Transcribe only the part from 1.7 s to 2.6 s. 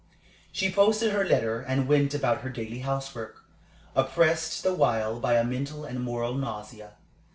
went about her